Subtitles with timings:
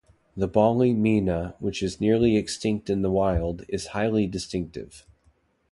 [0.35, 5.05] The Bali myna which is nearly extinct in the wild is highly distinctive.